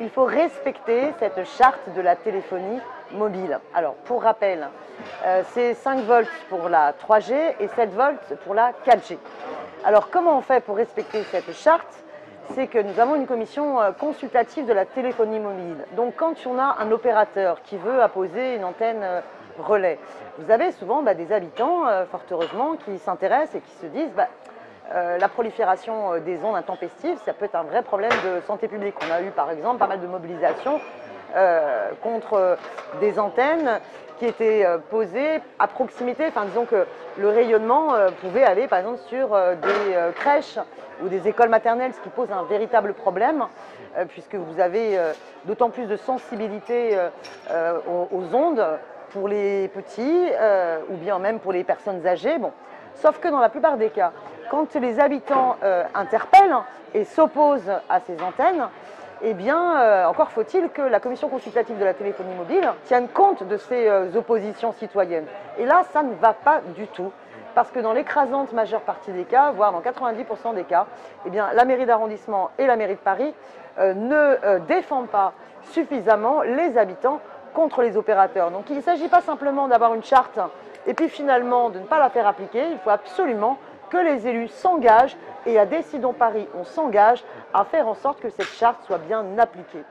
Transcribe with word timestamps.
il 0.00 0.10
faut 0.10 0.24
respecter 0.24 1.12
cette 1.18 1.44
charte 1.44 1.92
de 1.96 2.00
la 2.00 2.16
téléphonie 2.16 2.80
mobile. 3.12 3.58
Alors, 3.74 3.94
pour 3.94 4.22
rappel, 4.22 4.68
euh, 5.24 5.42
c'est 5.52 5.74
5 5.74 6.00
volts 6.00 6.28
pour 6.48 6.68
la 6.68 6.92
3G 6.92 7.34
et 7.60 7.68
7 7.68 7.90
volts 7.90 8.34
pour 8.44 8.54
la 8.54 8.72
4G. 8.84 9.18
Alors, 9.84 10.10
comment 10.10 10.38
on 10.38 10.40
fait 10.40 10.62
pour 10.62 10.76
respecter 10.76 11.22
cette 11.24 11.52
charte? 11.52 12.04
C'est 12.54 12.66
que 12.66 12.78
nous 12.78 12.98
avons 12.98 13.14
une 13.14 13.26
commission 13.26 13.80
euh, 13.80 13.92
consultative 13.92 14.66
de 14.66 14.72
la 14.72 14.86
téléphonie 14.86 15.40
mobile. 15.40 15.84
Donc, 15.96 16.14
quand 16.16 16.34
on 16.46 16.58
a 16.58 16.76
un 16.80 16.90
opérateur 16.92 17.60
qui 17.62 17.76
veut 17.76 18.00
apposer 18.02 18.56
une 18.56 18.64
antenne 18.64 19.02
euh, 19.02 19.20
relais, 19.58 19.98
vous 20.38 20.50
avez 20.50 20.70
souvent 20.72 21.02
bah, 21.02 21.14
des 21.14 21.32
habitants, 21.32 21.84
fort 22.10 22.22
heureusement, 22.30 22.76
qui 22.76 22.96
s'intéressent 22.98 23.56
et 23.56 23.60
qui 23.60 23.76
se 23.80 23.86
disent 23.86 24.12
bah, 24.16 24.28
la 24.92 25.28
prolifération 25.28 26.18
des 26.18 26.42
ondes 26.44 26.56
intempestives, 26.56 27.18
ça 27.24 27.34
peut 27.34 27.44
être 27.44 27.56
un 27.56 27.64
vrai 27.64 27.82
problème 27.82 28.12
de 28.24 28.40
santé 28.46 28.68
publique. 28.68 28.94
On 29.06 29.12
a 29.12 29.20
eu 29.22 29.30
par 29.30 29.50
exemple 29.50 29.78
pas 29.78 29.86
mal 29.86 30.00
de 30.00 30.06
mobilisations 30.06 30.80
euh, 31.36 31.90
contre 32.02 32.56
des 33.02 33.18
antennes 33.18 33.80
qui 34.18 34.24
étaient 34.24 34.64
euh, 34.64 34.78
posées 34.78 35.42
à 35.58 35.66
proximité. 35.66 36.24
Enfin, 36.26 36.46
disons 36.46 36.64
que 36.64 36.86
le 37.18 37.28
rayonnement 37.28 37.94
euh, 37.94 38.08
pouvait 38.22 38.44
aller, 38.44 38.66
par 38.66 38.78
exemple, 38.78 39.00
sur 39.08 39.28
des 39.28 40.12
crèches 40.14 40.58
ou 41.02 41.08
des 41.08 41.28
écoles 41.28 41.50
maternelles, 41.50 41.92
ce 41.92 42.00
qui 42.00 42.08
pose 42.08 42.32
un 42.32 42.44
véritable 42.44 42.94
problème, 42.94 43.44
puisque 44.08 44.36
vous 44.36 44.58
avez 44.58 44.98
d'autant 45.44 45.68
plus 45.68 45.86
de 45.86 45.96
sensibilité 45.96 46.98
aux, 47.50 48.34
ondes 48.34 48.64
pour 49.10 49.28
les 49.28 49.68
petits 49.68 50.26
ou 50.90 50.94
bien 50.96 51.18
même 51.18 51.38
pour 51.38 51.52
les 51.52 51.62
personnes 51.62 52.04
âgées. 52.06 52.38
Bon. 52.38 52.52
Sauf 52.94 53.20
que 53.20 53.28
dans 53.28 53.38
la 53.38 53.48
plupart 53.48 53.76
des 53.76 53.90
cas, 53.90 54.12
quand 54.50 54.74
les 54.74 55.00
habitants 55.00 55.56
interpellent 55.94 56.56
et 56.94 57.04
s'opposent 57.04 57.72
à 57.88 58.00
ces 58.00 58.20
antennes, 58.22 58.68
eh 59.22 59.34
bien, 59.34 59.76
euh, 59.76 60.06
encore 60.06 60.30
faut-il 60.30 60.68
que 60.68 60.82
la 60.82 61.00
commission 61.00 61.28
consultative 61.28 61.78
de 61.78 61.84
la 61.84 61.94
téléphonie 61.94 62.34
mobile 62.34 62.72
tienne 62.84 63.08
compte 63.08 63.42
de 63.42 63.56
ces 63.56 63.88
euh, 63.88 64.14
oppositions 64.14 64.72
citoyennes. 64.72 65.26
Et 65.58 65.66
là, 65.66 65.82
ça 65.92 66.02
ne 66.02 66.14
va 66.14 66.32
pas 66.32 66.60
du 66.76 66.86
tout. 66.86 67.12
Parce 67.54 67.70
que 67.70 67.80
dans 67.80 67.92
l'écrasante 67.92 68.52
majeure 68.52 68.82
partie 68.82 69.10
des 69.10 69.24
cas, 69.24 69.50
voire 69.50 69.72
dans 69.72 69.80
90% 69.80 70.54
des 70.54 70.62
cas, 70.62 70.86
eh 71.26 71.30
bien, 71.30 71.48
la 71.54 71.64
mairie 71.64 71.86
d'arrondissement 71.86 72.50
et 72.58 72.66
la 72.66 72.76
mairie 72.76 72.94
de 72.94 73.00
Paris 73.00 73.34
euh, 73.78 73.94
ne 73.94 74.58
défendent 74.68 75.08
pas 75.08 75.32
suffisamment 75.72 76.42
les 76.42 76.78
habitants 76.78 77.20
contre 77.54 77.82
les 77.82 77.96
opérateurs. 77.96 78.52
Donc 78.52 78.70
il 78.70 78.76
ne 78.76 78.82
s'agit 78.82 79.08
pas 79.08 79.20
simplement 79.20 79.66
d'avoir 79.66 79.94
une 79.94 80.04
charte 80.04 80.38
et 80.86 80.94
puis 80.94 81.08
finalement 81.08 81.70
de 81.70 81.80
ne 81.80 81.84
pas 81.84 81.98
la 81.98 82.10
faire 82.10 82.26
appliquer, 82.26 82.62
il 82.70 82.78
faut 82.78 82.90
absolument 82.90 83.58
que 83.88 83.96
les 83.96 84.26
élus 84.26 84.48
s'engagent 84.48 85.16
et 85.46 85.58
à 85.58 85.66
Décidons 85.66 86.12
Paris, 86.12 86.46
on 86.54 86.64
s'engage 86.64 87.24
à 87.54 87.64
faire 87.64 87.88
en 87.88 87.94
sorte 87.94 88.20
que 88.20 88.30
cette 88.30 88.52
charte 88.52 88.82
soit 88.84 88.98
bien 88.98 89.24
appliquée. 89.38 89.84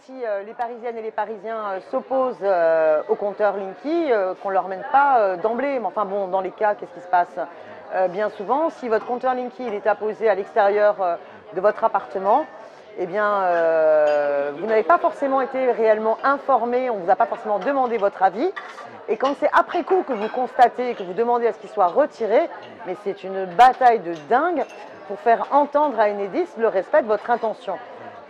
si 0.00 0.24
euh, 0.24 0.42
les 0.42 0.54
Parisiennes 0.54 0.98
et 0.98 1.02
les 1.02 1.10
Parisiens 1.10 1.72
euh, 1.72 1.80
s'opposent 1.90 2.36
euh, 2.42 3.02
au 3.08 3.14
compteur 3.14 3.56
Linky, 3.56 4.10
qu'on 4.42 4.48
ne 4.48 4.54
leur 4.54 4.68
mène 4.68 4.84
pas 4.92 5.36
d'emblée. 5.36 5.78
Mais 5.78 5.86
enfin 5.86 6.04
bon, 6.04 6.28
dans 6.28 6.40
les 6.40 6.50
cas, 6.50 6.74
qu'est-ce 6.74 6.92
qui 6.92 7.00
se 7.00 7.08
passe? 7.08 7.38
Bien 8.10 8.28
souvent, 8.28 8.70
si 8.70 8.88
votre 8.88 9.06
compteur 9.06 9.34
Linky 9.34 9.66
il 9.68 9.74
est 9.74 9.86
apposé 9.86 10.28
à 10.28 10.34
l'extérieur 10.34 10.96
de 11.54 11.60
votre 11.60 11.84
appartement, 11.84 12.44
eh 12.98 13.06
bien, 13.06 13.44
vous 14.58 14.66
n'avez 14.66 14.82
pas 14.82 14.98
forcément 14.98 15.40
été 15.40 15.70
réellement 15.70 16.18
informé, 16.24 16.90
on 16.90 16.96
ne 16.96 17.04
vous 17.04 17.10
a 17.10 17.14
pas 17.14 17.26
forcément 17.26 17.60
demandé 17.60 17.96
votre 17.96 18.20
avis. 18.24 18.50
Et 19.08 19.16
quand 19.16 19.36
c'est 19.38 19.50
après 19.52 19.84
coup 19.84 20.02
que 20.02 20.12
vous 20.12 20.28
constatez, 20.28 20.94
que 20.94 21.04
vous 21.04 21.12
demandez 21.12 21.46
à 21.46 21.52
ce 21.52 21.58
qu'il 21.58 21.70
soit 21.70 21.86
retiré, 21.86 22.40
mais 22.86 22.96
c'est 23.04 23.22
une 23.22 23.44
bataille 23.44 24.00
de 24.00 24.14
dingue 24.28 24.64
pour 25.06 25.20
faire 25.20 25.46
entendre 25.52 26.00
à 26.00 26.08
Enedis 26.08 26.48
le 26.58 26.66
respect 26.66 27.02
de 27.02 27.06
votre 27.06 27.30
intention. 27.30 27.78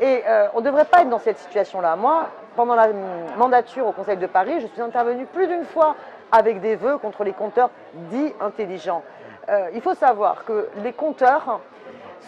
Et 0.00 0.24
euh, 0.26 0.48
on 0.54 0.60
ne 0.60 0.64
devrait 0.64 0.84
pas 0.84 1.02
être 1.02 1.08
dans 1.08 1.20
cette 1.20 1.38
situation-là. 1.38 1.96
Moi, 1.96 2.28
pendant 2.56 2.74
la 2.74 2.88
mandature 3.38 3.86
au 3.86 3.92
Conseil 3.92 4.16
de 4.18 4.26
Paris, 4.26 4.60
je 4.60 4.66
suis 4.66 4.82
intervenue 4.82 5.24
plus 5.24 5.46
d'une 5.46 5.64
fois 5.64 5.94
avec 6.32 6.60
des 6.60 6.74
vœux 6.74 6.98
contre 6.98 7.22
les 7.22 7.32
compteurs 7.32 7.70
dits 7.94 8.34
intelligents. 8.40 9.02
Euh, 9.48 9.70
il 9.74 9.80
faut 9.80 9.94
savoir 9.94 10.44
que 10.44 10.68
les 10.82 10.92
compteurs 10.92 11.60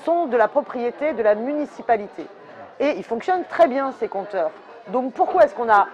sont 0.04 0.26
de 0.26 0.36
la 0.36 0.48
propriété 0.48 1.12
de 1.12 1.22
la 1.22 1.34
municipalité. 1.34 2.26
Et 2.80 2.90
ils 2.96 3.04
fonctionnent 3.04 3.44
très 3.44 3.68
bien, 3.68 3.92
ces 3.92 4.08
compteurs. 4.08 4.50
Donc 4.88 5.12
pourquoi 5.14 5.44
est-ce 5.44 5.54
qu'on 5.54 5.70
a 5.70 5.86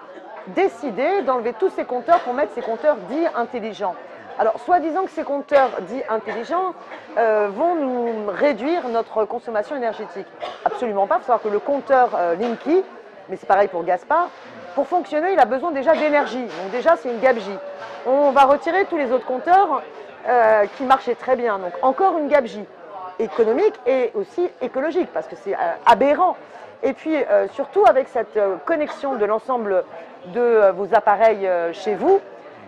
décidé 0.49 1.23
d'enlever 1.23 1.53
tous 1.53 1.71
ces 1.71 1.85
compteurs 1.85 2.21
pour 2.21 2.35
mettre 2.35 2.53
ces 2.55 2.63
compteurs 2.63 2.97
dits 3.09 3.27
intelligents? 3.37 3.95
Alors, 4.39 4.59
soi-disant 4.61 5.05
que 5.05 5.11
ces 5.11 5.23
compteurs 5.25 5.71
dits 5.83 6.03
intelligents 6.09 6.75
euh, 7.19 7.49
vont 7.55 7.75
nous 7.75 8.27
réduire 8.29 8.89
notre 8.89 9.25
consommation 9.25 9.77
énergétique. 9.77 10.27
Absolument 10.65 11.07
pas. 11.07 11.17
Il 11.17 11.21
faut 11.21 11.27
savoir 11.27 11.43
que 11.43 11.49
le 11.49 11.61
compteur 11.61 12.11
euh, 12.17 12.35
Linky, 12.35 12.83
mais 13.29 13.37
c'est 13.37 13.47
pareil 13.47 13.69
pour 13.69 13.85
Gaspard, 13.85 14.29
pour 14.75 14.87
fonctionner, 14.87 15.35
il 15.35 15.39
a 15.39 15.45
besoin 15.45 15.71
déjà 15.71 15.93
d'énergie. 15.93 16.43
Donc 16.43 16.71
déjà, 16.73 16.97
c'est 16.97 17.11
une 17.11 17.21
gabegie. 17.21 17.59
On 18.07 18.31
va 18.31 18.45
retirer 18.45 18.87
tous 18.87 18.97
les 18.97 19.13
autres 19.13 19.27
compteurs 19.27 19.83
euh, 20.29 20.67
qui 20.77 20.85
marchaient 20.85 21.15
très 21.15 21.37
bien. 21.37 21.59
Donc 21.59 21.73
encore 21.83 22.19
une 22.19 22.29
gabegie 22.29 22.65
économique 23.19 23.75
et 23.87 24.11
aussi 24.15 24.49
écologique, 24.61 25.09
parce 25.13 25.27
que 25.27 25.37
c'est 25.37 25.55
aberrant. 25.87 26.37
Et 26.83 26.95
puis 26.95 27.15
surtout 27.53 27.85
avec 27.87 28.09
cette 28.09 28.37
connexion 28.65 29.15
de 29.15 29.25
l'ensemble 29.25 29.85
de 30.35 30.73
vos 30.73 30.93
appareils 30.95 31.49
chez 31.73 31.95
vous, 31.95 32.21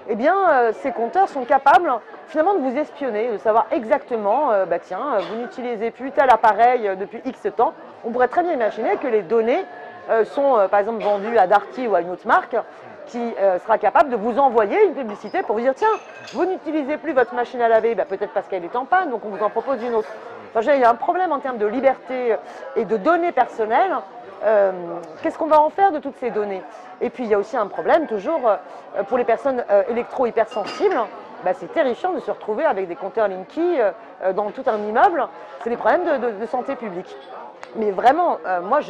eh 0.09 0.17
bien, 0.17 0.37
euh, 0.51 0.73
ces 0.83 0.93
compteurs 0.93 1.29
sont 1.29 1.45
capables 1.45 1.91
finalement 2.29 2.55
de 2.55 2.61
vous 2.61 2.77
espionner, 2.77 3.33
de 3.33 3.39
savoir 3.39 3.67
exactement, 3.71 4.53
euh, 4.53 4.67
bah 4.67 4.79
tiens, 4.79 5.19
vous 5.31 5.37
n'utilisez 5.37 5.91
plus 5.91 6.11
tel 6.11 6.29
appareil 6.31 6.89
euh, 6.89 6.95
depuis 6.95 7.23
X 7.25 7.49
temps. 7.57 7.73
On 8.05 8.11
pourrait 8.11 8.29
très 8.29 8.43
bien 8.43 8.53
imaginer 8.53 8.97
que 8.97 9.07
les 9.07 9.23
données 9.23 9.65
sont 10.25 10.69
par 10.71 10.81
exemple 10.81 11.03
vendues 11.03 11.39
à 11.39 11.47
Darty 11.47 11.87
ou 11.87 11.95
à 11.95 12.03
une 12.03 12.11
autre 12.11 12.27
marque 12.27 12.55
qui 13.07 13.35
sera 13.63 13.79
capable 13.79 14.11
de 14.11 14.17
vous 14.17 14.39
envoyer 14.39 14.85
une 14.85 14.95
publicité 14.95 15.43
pour 15.43 15.57
vous 15.57 15.63
dire 15.63 15.75
tiens, 15.75 15.89
vous 16.33 16.45
n'utilisez 16.45 16.97
plus 16.97 17.13
votre 17.13 17.35
machine 17.35 17.61
à 17.61 17.69
laver, 17.69 17.95
bah, 17.95 18.05
peut-être 18.05 18.33
parce 18.33 18.49
qu'elle 18.49 18.65
est 18.65 18.77
en 18.77 18.85
panne, 18.85 19.11
donc 19.11 19.23
on 19.25 19.29
vous 19.29 19.45
en 19.45 19.51
propose 19.51 19.83
une 19.83 19.95
autre. 19.95 20.09
il 20.61 20.81
y 20.81 20.85
a 20.85 20.91
un 20.91 20.95
problème 20.95 21.33
en 21.33 21.39
termes 21.39 21.59
de 21.59 21.67
liberté 21.67 22.37
et 22.77 22.85
de 22.85 22.97
données 22.97 23.33
personnelles 23.33 23.95
euh, 24.45 24.73
qu'est-ce 25.23 25.39
qu'on 25.39 25.47
va 25.47 25.61
en 25.61 25.71
faire 25.71 25.91
de 25.91 25.99
toutes 25.99 26.17
ces 26.17 26.31
données? 26.31 26.63
Et 27.01 27.09
puis 27.09 27.25
il 27.25 27.31
y 27.31 27.35
a 27.35 27.39
aussi 27.39 27.57
un 27.57 27.67
problème 27.67 28.07
toujours 28.07 28.43
euh, 28.47 29.03
pour 29.05 29.17
les 29.17 29.25
personnes 29.25 29.65
euh, 29.71 29.83
électro-hypersensibles. 29.89 31.01
Bah, 31.45 31.53
c'est 31.55 31.73
terrifiant 31.73 32.13
de 32.13 32.21
se 32.21 32.31
retrouver 32.31 32.65
avec 32.65 32.89
des 32.89 32.97
compteurs 32.97 33.29
Linky 33.29 33.77
dans 34.35 34.51
tout 34.51 34.65
un 34.67 34.79
immeuble. 34.79 35.27
C'est 35.63 35.69
des 35.69 35.77
problèmes 35.77 36.05
de, 36.41 36.47
santé 36.47 36.75
publique. 36.75 37.15
Mais 37.77 37.91
vraiment, 37.91 38.39
moi, 38.63 38.81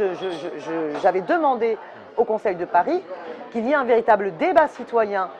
j'avais 1.02 1.22
demandé 1.22 1.76
au 2.16 2.22
Conseil 2.22 2.54
de 2.54 2.64
Paris 2.64 3.02
qu'il 3.54 3.66
y 3.68 3.70
ait 3.70 3.76
un 3.76 3.84
véritable 3.84 4.36
débat 4.36 4.66
citoyen 4.66 5.30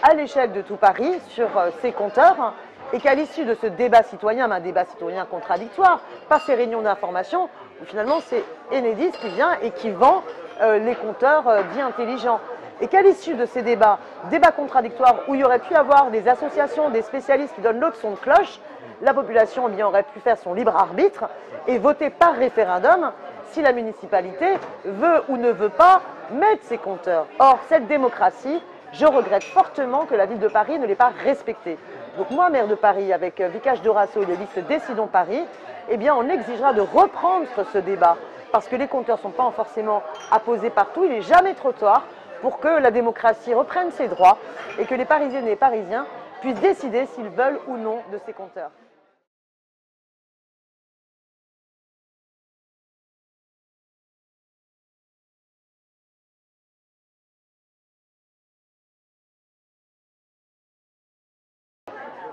à 0.00 0.14
l'échelle 0.14 0.52
de 0.52 0.62
tout 0.62 0.76
Paris 0.76 1.12
sur 1.30 1.48
ces 1.82 1.90
compteurs 1.90 2.54
et 2.92 3.00
qu'à 3.00 3.16
l'issue 3.16 3.44
de 3.44 3.54
ce 3.54 3.66
débat 3.66 4.04
citoyen, 4.04 4.48
un 4.52 4.60
débat 4.60 4.84
citoyen 4.84 5.24
contradictoire, 5.24 6.00
par 6.28 6.40
ces 6.40 6.54
réunions 6.54 6.82
d'information, 6.82 7.48
finalement 7.86 8.20
c'est 8.20 8.44
Enedis 8.72 9.10
qui 9.10 9.28
vient 9.30 9.58
et 9.60 9.72
qui 9.72 9.90
vend 9.90 10.22
euh, 10.60 10.78
les 10.78 10.94
compteurs 10.94 11.48
euh, 11.48 11.62
dits 11.72 11.80
intelligents. 11.80 12.38
Et 12.80 12.86
qu'à 12.86 13.02
l'issue 13.02 13.34
de 13.34 13.46
ces 13.46 13.62
débats, 13.62 13.98
débats 14.30 14.52
contradictoires, 14.52 15.22
où 15.26 15.34
il 15.34 15.40
y 15.40 15.44
aurait 15.44 15.58
pu 15.58 15.74
avoir 15.74 16.12
des 16.12 16.28
associations, 16.28 16.90
des 16.90 17.02
spécialistes 17.02 17.54
qui 17.56 17.60
donnent 17.60 17.84
son 18.00 18.12
de 18.12 18.16
cloche, 18.16 18.60
la 19.02 19.12
population 19.12 19.68
eh 19.76 19.82
aurait 19.82 20.04
pu 20.04 20.20
faire 20.20 20.38
son 20.38 20.54
libre 20.54 20.76
arbitre 20.76 21.24
et 21.66 21.78
voter 21.78 22.10
par 22.10 22.34
référendum 22.34 23.10
si 23.54 23.62
la 23.62 23.72
municipalité 23.72 24.46
veut 24.84 25.22
ou 25.28 25.36
ne 25.36 25.52
veut 25.52 25.68
pas 25.68 26.02
mettre 26.32 26.64
ses 26.64 26.76
compteurs. 26.76 27.26
Or, 27.38 27.60
cette 27.68 27.86
démocratie, 27.86 28.60
je 28.92 29.06
regrette 29.06 29.44
fortement 29.44 30.06
que 30.06 30.16
la 30.16 30.26
ville 30.26 30.40
de 30.40 30.48
Paris 30.48 30.76
ne 30.78 30.86
l'ait 30.86 30.96
pas 30.96 31.12
respectée. 31.22 31.78
Donc 32.18 32.30
moi, 32.30 32.50
maire 32.50 32.66
de 32.66 32.74
Paris, 32.74 33.12
avec 33.12 33.40
euh, 33.40 33.48
Vicage 33.48 33.80
Dorasso 33.82 34.22
et 34.22 34.26
les 34.26 34.36
listes 34.36 34.58
Décidons 34.66 35.06
Paris, 35.06 35.44
eh 35.88 35.96
bien, 35.96 36.16
on 36.16 36.28
exigera 36.28 36.72
de 36.72 36.80
reprendre 36.80 37.46
ce 37.72 37.78
débat 37.78 38.16
parce 38.50 38.66
que 38.66 38.74
les 38.74 38.88
compteurs 38.88 39.18
ne 39.18 39.22
sont 39.22 39.30
pas 39.30 39.48
forcément 39.52 40.02
apposés 40.32 40.70
partout. 40.70 41.04
Il 41.04 41.10
n'est 41.10 41.22
jamais 41.22 41.54
trop 41.54 41.72
tard 41.72 42.04
pour 42.40 42.58
que 42.58 42.68
la 42.68 42.90
démocratie 42.90 43.54
reprenne 43.54 43.92
ses 43.92 44.08
droits 44.08 44.38
et 44.78 44.84
que 44.84 44.94
les 44.96 45.04
Parisiennes 45.04 45.46
et 45.46 45.50
les 45.50 45.56
Parisiens 45.56 46.06
puissent 46.40 46.60
décider 46.60 47.06
s'ils 47.06 47.28
veulent 47.28 47.60
ou 47.68 47.76
non 47.76 47.98
de 48.12 48.18
ces 48.26 48.32
compteurs. 48.32 48.70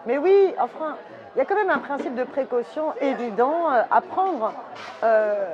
Mais 0.05 0.17
oui, 0.17 0.53
enfin, 0.59 0.97
il 1.35 1.39
y 1.39 1.41
a 1.41 1.45
quand 1.45 1.55
même 1.55 1.69
un 1.69 1.77
principe 1.77 2.15
de 2.15 2.23
précaution 2.23 2.93
évident 2.99 3.71
euh, 3.71 3.83
à 3.91 4.01
prendre. 4.01 4.51
Euh, 5.03 5.45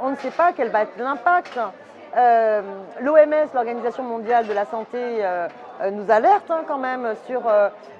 on 0.00 0.10
ne 0.10 0.16
sait 0.16 0.30
pas 0.30 0.52
quel 0.52 0.70
va 0.70 0.82
être 0.82 0.98
l'impact. 0.98 1.58
L'OMS, 3.00 3.48
l'Organisation 3.54 4.04
mondiale 4.04 4.46
de 4.46 4.52
la 4.52 4.66
santé, 4.66 5.24
nous 5.90 6.08
alerte 6.12 6.48
hein, 6.48 6.60
quand 6.64 6.78
même 6.78 7.12
sur 7.26 7.42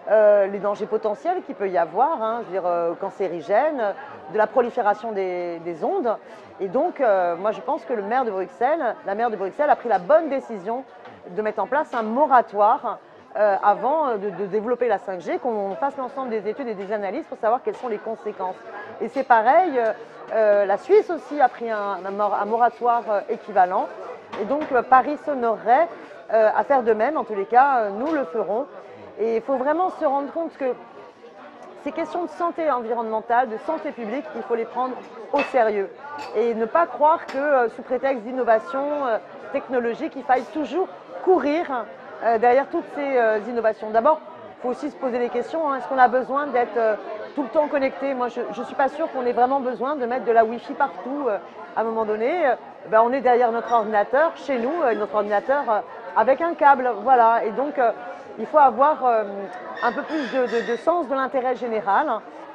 les 0.08 0.58
dangers 0.60 0.86
potentiels 0.86 1.42
qu'il 1.42 1.56
peut 1.56 1.68
y 1.68 1.76
avoir, 1.76 2.22
hein, 2.22 2.42
je 2.42 2.54
veux 2.54 2.60
dire 2.60 2.96
cancérigènes, 3.00 3.82
de 4.32 4.38
la 4.38 4.46
prolifération 4.46 5.10
des, 5.10 5.58
des 5.64 5.82
ondes. 5.82 6.16
Et 6.60 6.68
donc, 6.68 7.00
moi 7.40 7.50
je 7.50 7.60
pense 7.60 7.84
que 7.84 7.92
le 7.92 8.02
maire 8.02 8.24
de 8.24 8.32
la 9.04 9.14
maire 9.16 9.30
de 9.30 9.36
Bruxelles 9.36 9.68
a 9.70 9.74
pris 9.74 9.88
la 9.88 9.98
bonne 9.98 10.28
décision 10.28 10.84
de 11.30 11.42
mettre 11.42 11.60
en 11.60 11.66
place 11.66 11.92
un 11.92 12.04
moratoire 12.04 13.00
euh, 13.36 13.56
avant 13.64 14.10
euh, 14.10 14.16
de, 14.16 14.46
développer 14.46 14.86
la 14.86 14.98
5G, 14.98 15.40
qu'on 15.40 15.74
fasse 15.74 15.96
l'ensemble 15.96 16.30
des 16.30 16.48
études 16.48 16.68
et 16.68 16.74
des 16.74 16.92
analyses 16.92 17.24
pour 17.24 17.36
savoir 17.38 17.62
quelles 17.64 17.74
sont 17.74 17.88
les 17.88 17.98
conséquences. 17.98 18.54
Et 19.00 19.08
c'est 19.08 19.24
pareil, 19.24 19.72
euh, 20.32 20.64
la 20.64 20.78
Suisse 20.78 21.10
aussi 21.10 21.40
a 21.40 21.48
pris 21.48 21.68
un, 21.68 21.98
moratoire 22.46 23.02
équivalent. 23.28 23.88
Et 24.40 24.44
donc 24.44 24.62
Paris 24.88 25.16
s'honorerait 25.24 25.88
à 26.30 26.62
faire 26.62 26.84
de 26.84 26.92
même. 26.92 27.16
En 27.16 27.24
tous 27.24 27.34
les 27.34 27.44
cas, 27.44 27.88
nous 27.90 28.12
le 28.12 28.24
ferons. 28.24 28.66
Et 29.18 29.36
il 29.36 29.42
faut 29.42 29.56
vraiment 29.56 29.90
se 29.90 30.04
rendre 30.04 30.32
compte 30.32 30.56
que 30.56 30.72
ces 31.82 31.90
questions 31.90 32.24
de 32.24 32.30
santé 32.30 32.70
environnementale, 32.70 33.48
de 33.48 33.58
santé 33.66 33.90
publique, 33.90 34.24
il 34.36 34.42
faut 34.42 34.54
les 34.54 34.64
prendre 34.64 34.94
au 35.32 35.40
sérieux. 35.52 35.90
Et 36.36 36.54
ne 36.54 36.66
pas 36.66 36.86
croire 36.86 37.26
que 37.26 37.68
sous 37.74 37.82
prétexte 37.82 38.22
d'innovation 38.22 38.84
technologique, 39.52 40.12
il 40.16 40.22
faille 40.22 40.44
toujours 40.52 40.88
courir 41.24 41.84
derrière 42.38 42.68
toutes 42.68 42.86
ces 42.94 43.16
euh, 43.16 43.38
innovations. 43.48 43.90
D'abord, 43.90 44.20
il 44.58 44.62
faut 44.62 44.68
aussi 44.70 44.90
se 44.90 44.96
poser 44.96 45.18
des 45.18 45.28
questions. 45.28 45.70
Hein. 45.70 45.76
Est-ce 45.76 45.88
qu'on 45.88 45.98
a 45.98 46.08
besoin 46.08 46.46
d'être 46.46 46.76
euh, 46.76 46.94
tout 47.34 47.42
le 47.42 47.48
temps 47.48 47.68
connecté? 47.68 48.14
Moi, 48.14 48.28
je 48.28 48.40
ne 48.40 48.64
suis 48.64 48.74
pas 48.74 48.88
sûre 48.88 49.10
qu'on 49.12 49.26
ait 49.26 49.32
vraiment 49.32 49.60
besoin 49.60 49.96
de 49.96 50.06
mettre 50.06 50.24
de 50.24 50.32
la 50.32 50.44
Wi-Fi 50.44 50.72
partout 50.74 51.28
à 51.76 51.80
un 51.80 51.84
moment 51.84 52.04
donné. 52.04 52.32
Ben, 52.88 53.02
on 53.04 53.12
est 53.12 53.20
derrière 53.20 53.52
notre 53.52 53.72
ordinateur, 53.72 54.32
chez 54.36 54.58
nous, 54.58 54.72
notre 54.96 55.14
ordinateur 55.14 55.82
avec 56.16 56.40
un 56.40 56.54
câble. 56.54 56.90
Voilà. 57.02 57.44
Et 57.44 57.50
donc, 57.50 57.74
il 58.38 58.46
faut 58.46 58.58
avoir 58.58 59.04
un 59.82 59.92
peu 59.92 60.02
plus 60.02 60.32
de, 60.32 60.76
sens 60.76 61.08
de 61.08 61.14
l'intérêt 61.14 61.56
général 61.56 62.06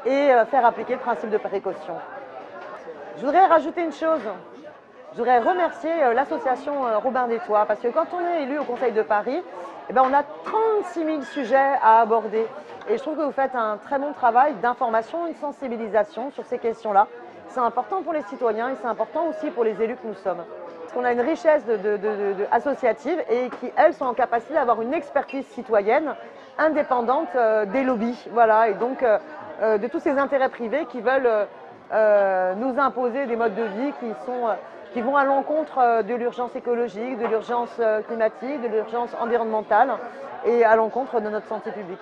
et 0.06 0.30
faire 0.50 0.66
appliquer 0.66 0.94
le 0.94 1.00
principe 1.00 1.30
de 1.30 1.38
précaution. 1.38 1.96
Je 3.18 3.26
voudrais 3.26 3.48
rajouter 3.48 3.82
une 3.82 3.92
chose. 3.92 4.22
Je 5.14 5.18
voudrais 5.18 5.40
remercier 5.40 5.92
euh, 6.04 6.14
l'association 6.14 6.86
euh, 6.86 7.00
Robin 7.00 7.28
des 7.28 7.40
Toits 7.40 7.66
parce 7.66 7.80
que 7.80 7.88
quand 7.88 8.06
on 8.14 8.20
est 8.20 8.44
élu 8.44 8.60
au 8.60 8.64
Conseil 8.64 8.92
de 8.92 9.02
Paris, 9.02 9.42
eh 9.90 9.94
ben, 9.94 10.04
on 10.06 10.14
a 10.14 10.22
36 10.22 11.04
000 11.04 11.22
sujets 11.24 11.56
à 11.82 12.02
aborder. 12.02 12.46
Et 12.88 12.98
je 12.98 13.02
trouve 13.02 13.18
que 13.18 13.24
vous 13.24 13.32
faites 13.32 13.56
un 13.56 13.78
très 13.78 13.98
bon 13.98 14.14
travail 14.14 14.54
d'information 14.62 15.26
et 15.26 15.34
de 15.34 15.38
sensibilisation 15.38 16.30
sur 16.30 16.46
ces 16.46 16.60
questions-là. 16.60 17.08
C'est 17.48 17.60
important 17.60 18.04
pour 18.04 18.14
les 18.14 18.22
citoyens 18.24 18.70
et 18.70 18.76
c'est 18.80 18.88
important 18.88 19.26
aussi 19.30 19.50
pour 19.50 19.64
les 19.64 19.82
élus 19.82 19.96
que 19.96 20.06
nous 20.06 20.14
sommes. 20.14 20.44
Parce 20.82 20.94
qu'on 20.94 21.04
a 21.04 21.12
une 21.12 21.22
richesse 21.22 21.64
associative 22.52 23.20
et 23.32 23.50
qui, 23.60 23.72
elles, 23.78 23.96
sont 23.96 24.06
en 24.06 24.14
capacité 24.14 24.54
d'avoir 24.54 24.80
une 24.84 24.94
expertise 24.94 25.46
citoyenne 25.48 26.14
indépendante 26.60 27.30
euh, 27.36 27.66
des 27.66 27.84
lobbies. 27.84 28.28
Voilà, 28.32 28.70
et 28.70 28.76
donc 28.76 29.04
de 29.04 29.88
tous 29.88 30.00
ces 30.00 30.18
intérêts 30.20 30.50
privés 30.50 30.86
qui 30.86 31.02
veulent 31.02 31.48
nous 31.92 32.80
imposer 32.80 33.26
des 33.26 33.36
modes 33.36 33.56
de 33.56 33.64
vie 33.64 33.92
qui 34.00 34.14
sont 34.26 34.48
qui 34.94 35.02
vont 35.02 35.16
à 35.16 35.24
l'encontre 35.24 35.78
euh, 35.78 36.04
de 36.04 36.14
l'urgence 36.16 36.56
écologique, 36.56 37.18
de 37.20 37.28
l'urgence 37.28 37.70
euh, 37.80 38.02
climatique, 38.02 38.62
de 38.62 38.68
l'urgence 38.68 39.12
environnementale 39.20 39.92
et 40.46 40.64
à 40.64 40.76
l'encontre 40.76 41.20
de 41.22 41.30
notre 41.30 41.48
santé 41.48 41.72
publique. 41.72 42.00